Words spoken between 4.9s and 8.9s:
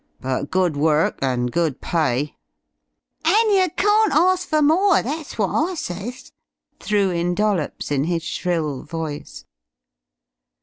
that's wot I ses!" threw in Dollops in his shrill